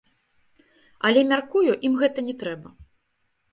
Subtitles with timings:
[1.09, 2.67] Але, мяркую, ім гэта не трэба.